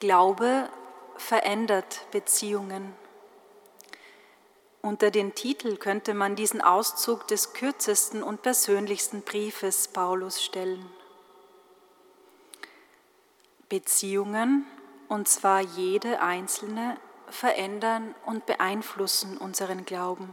[0.00, 0.68] Glaube
[1.16, 2.94] verändert Beziehungen.
[4.80, 10.88] Unter den Titel könnte man diesen Auszug des kürzesten und persönlichsten Briefes Paulus stellen.
[13.68, 14.66] Beziehungen,
[15.08, 16.96] und zwar jede einzelne,
[17.28, 20.32] verändern und beeinflussen unseren Glauben.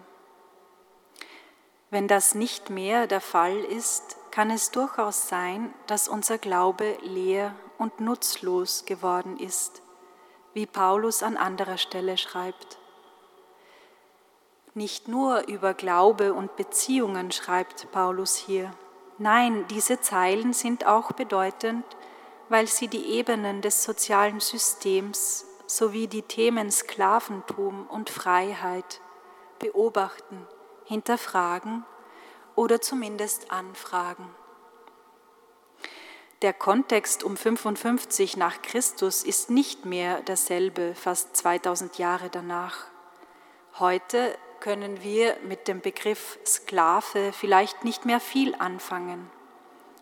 [1.90, 7.56] Wenn das nicht mehr der Fall ist, kann es durchaus sein, dass unser Glaube leer
[7.78, 9.82] und nutzlos geworden ist,
[10.54, 12.78] wie Paulus an anderer Stelle schreibt.
[14.74, 18.74] Nicht nur über Glaube und Beziehungen schreibt Paulus hier.
[19.18, 21.86] Nein, diese Zeilen sind auch bedeutend,
[22.50, 29.02] weil sie die Ebenen des sozialen Systems sowie die Themen Sklaventum und Freiheit
[29.60, 30.46] beobachten,
[30.84, 31.86] hinterfragen
[32.56, 34.30] oder zumindest anfragen.
[36.42, 42.88] Der Kontext um 55 nach Christus ist nicht mehr derselbe fast 2000 Jahre danach.
[43.80, 49.30] Heute können wir mit dem Begriff Sklave vielleicht nicht mehr viel anfangen.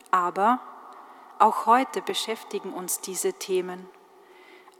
[0.10, 0.60] Aber
[1.38, 3.88] auch heute beschäftigen uns diese Themen.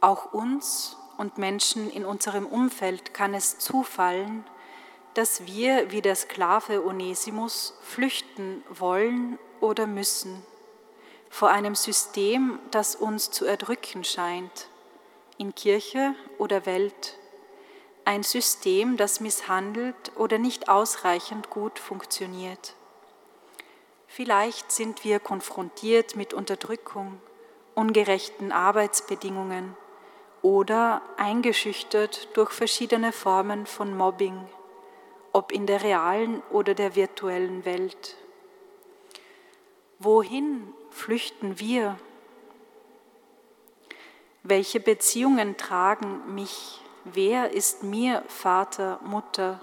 [0.00, 4.44] Auch uns und Menschen in unserem Umfeld kann es zufallen,
[5.14, 10.44] dass wir wie der Sklave Onesimus flüchten wollen oder müssen
[11.34, 14.68] vor einem System, das uns zu erdrücken scheint,
[15.36, 17.18] in Kirche oder Welt
[18.04, 22.76] ein System, das misshandelt oder nicht ausreichend gut funktioniert.
[24.06, 27.20] Vielleicht sind wir konfrontiert mit Unterdrückung,
[27.74, 29.76] ungerechten Arbeitsbedingungen
[30.40, 34.46] oder eingeschüchtert durch verschiedene Formen von Mobbing,
[35.32, 38.14] ob in der realen oder der virtuellen Welt.
[39.98, 41.98] Wohin flüchten wir?
[44.42, 49.60] Welche Beziehungen tragen mich wer ist mir Vater, Mutter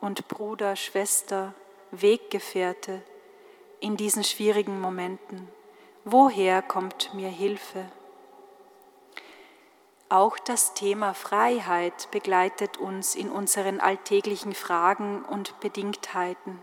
[0.00, 1.54] und Bruder, Schwester,
[1.90, 3.02] Weggefährte
[3.80, 5.48] in diesen schwierigen Momenten?
[6.04, 7.84] Woher kommt mir Hilfe?
[10.08, 16.58] Auch das Thema Freiheit begleitet uns in unseren alltäglichen Fragen und Bedingtheiten.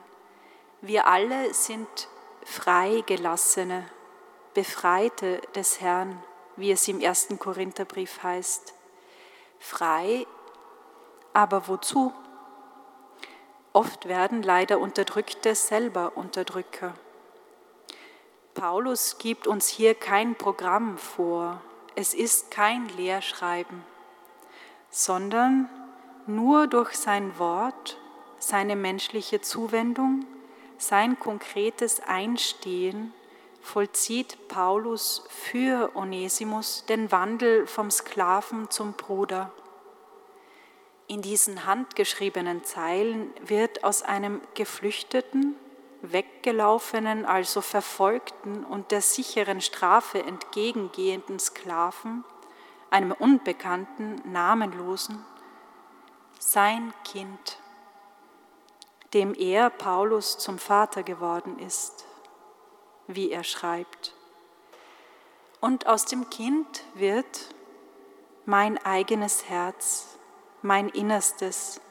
[0.81, 2.09] Wir alle sind
[2.45, 3.89] Freigelassene,
[4.53, 6.23] Befreite des Herrn,
[6.55, 8.73] wie es im ersten Korintherbrief heißt
[9.59, 10.27] frei,
[11.33, 12.13] aber wozu?
[13.73, 16.93] Oft werden leider Unterdrückte selber Unterdrücker.
[18.53, 21.61] Paulus gibt uns hier kein Programm vor,
[21.95, 23.83] es ist kein Lehrschreiben,
[24.91, 25.67] sondern
[26.27, 27.97] nur durch sein Wort,
[28.37, 30.25] seine menschliche Zuwendung,
[30.77, 33.13] sein konkretes Einstehen
[33.61, 39.51] vollzieht Paulus für Onesimus den Wandel vom Sklaven zum Bruder.
[41.07, 45.55] In diesen handgeschriebenen Zeilen wird aus einem geflüchteten,
[46.01, 52.23] weggelaufenen, also verfolgten und der sicheren Strafe entgegengehenden Sklaven,
[52.89, 55.23] einem unbekannten, namenlosen,
[56.39, 57.59] sein Kind,
[59.15, 62.05] dem er Paulus zum Vater geworden ist
[63.07, 64.13] wie er schreibt.
[65.61, 67.53] Und aus dem Kind wird
[68.45, 70.17] mein eigenes Herz,
[70.61, 71.81] mein Innerstes.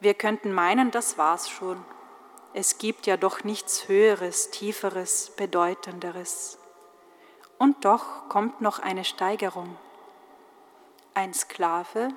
[0.00, 1.84] Wir könnten meinen, das war's schon.
[2.54, 6.58] Es gibt ja doch nichts Höheres, Tieferes, Bedeutenderes.
[7.58, 9.76] Und doch kommt noch eine Steigerung.
[11.14, 12.08] Ein Sklave,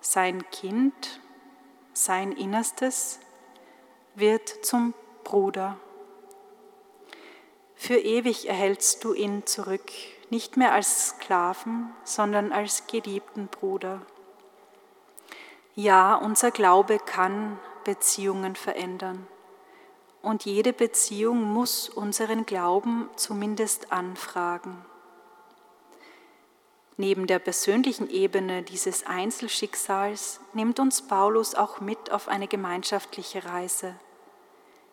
[0.00, 1.20] sein Kind,
[2.04, 3.20] sein Innerstes
[4.14, 4.94] wird zum
[5.24, 5.78] Bruder
[7.82, 9.90] für ewig erhältst du ihn zurück,
[10.28, 14.02] nicht mehr als Sklaven, sondern als geliebten Bruder.
[15.74, 19.26] Ja, unser Glaube kann Beziehungen verändern.
[20.20, 24.84] Und jede Beziehung muss unseren Glauben zumindest anfragen.
[26.96, 33.94] Neben der persönlichen Ebene dieses Einzelschicksals nimmt uns Paulus auch mit auf eine gemeinschaftliche Reise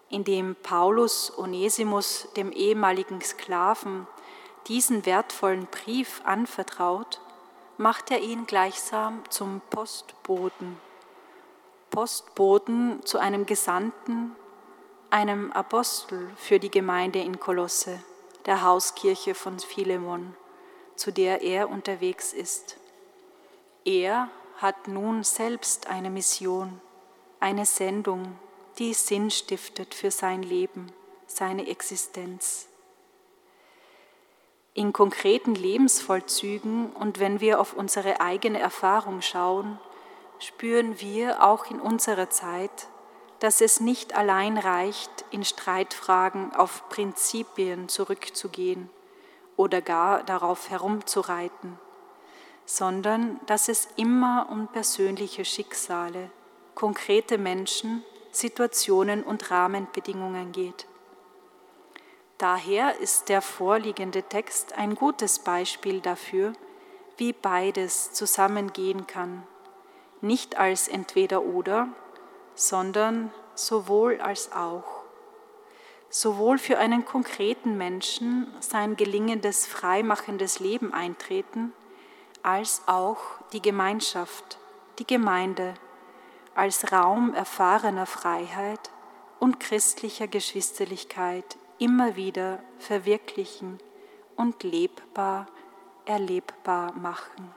[0.10, 4.08] in dem Paulus Onesimus, dem ehemaligen Sklaven,
[4.68, 7.20] diesen wertvollen Brief anvertraut,
[7.78, 10.78] macht er ihn gleichsam zum Postboten.
[11.90, 14.36] Postboten zu einem Gesandten,
[15.10, 18.02] einem Apostel für die Gemeinde in Kolosse,
[18.46, 20.36] der Hauskirche von Philemon,
[20.98, 22.78] zu der er unterwegs ist.
[23.86, 26.82] Er hat nun selbst eine Mission,
[27.40, 28.38] eine Sendung,
[28.80, 30.92] die Sinn stiftet für sein Leben,
[31.28, 32.68] seine Existenz.
[34.74, 39.80] In konkreten Lebensvollzügen und wenn wir auf unsere eigene Erfahrung schauen,
[40.40, 42.88] spüren wir auch in unserer Zeit,
[43.40, 48.90] dass es nicht allein reicht, in Streitfragen auf Prinzipien zurückzugehen
[49.58, 51.78] oder gar darauf herumzureiten,
[52.66, 56.30] sondern dass es immer um persönliche Schicksale,
[56.76, 60.88] konkrete Menschen, Situationen und Rahmenbedingungen geht.
[62.38, 66.54] Daher ist der vorliegende Text ein gutes Beispiel dafür,
[67.18, 69.42] wie beides zusammengehen kann,
[70.22, 71.90] nicht als entweder oder,
[72.54, 74.97] sondern sowohl als auch.
[76.10, 81.74] Sowohl für einen konkreten Menschen sein gelingendes, freimachendes Leben eintreten,
[82.44, 83.20] als auch
[83.52, 84.58] die Gemeinschaft,
[85.00, 85.74] die Gemeinde,
[86.56, 88.90] als Raum erfahrener Freiheit
[89.40, 93.80] und christlicher Geschwisterlichkeit immer wieder verwirklichen
[94.36, 95.48] und lebbar,
[96.06, 97.57] erlebbar machen.